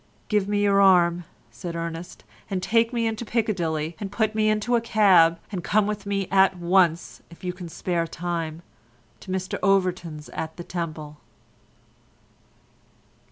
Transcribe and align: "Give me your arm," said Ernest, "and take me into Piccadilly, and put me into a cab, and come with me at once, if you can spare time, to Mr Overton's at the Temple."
"Give 0.29 0.47
me 0.47 0.63
your 0.63 0.81
arm," 0.81 1.25
said 1.51 1.75
Ernest, 1.75 2.23
"and 2.49 2.63
take 2.63 2.91
me 2.91 3.05
into 3.05 3.23
Piccadilly, 3.23 3.95
and 3.99 4.11
put 4.11 4.33
me 4.33 4.49
into 4.49 4.75
a 4.75 4.81
cab, 4.81 5.37
and 5.51 5.63
come 5.63 5.85
with 5.85 6.07
me 6.07 6.27
at 6.31 6.57
once, 6.57 7.21
if 7.29 7.43
you 7.43 7.53
can 7.53 7.69
spare 7.69 8.07
time, 8.07 8.63
to 9.19 9.29
Mr 9.31 9.59
Overton's 9.61 10.27
at 10.29 10.57
the 10.57 10.63
Temple." 10.63 11.17